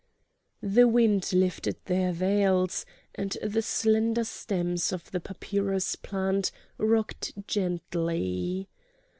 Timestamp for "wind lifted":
0.87-1.75